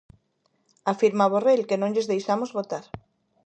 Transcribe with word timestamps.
Afirma 0.93 1.29
Borrell 1.33 1.67
que 1.69 1.79
non 1.81 1.91
lles 1.93 2.09
deixamos 2.11 2.53
votar. 2.57 2.83